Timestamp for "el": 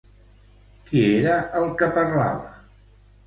1.61-1.69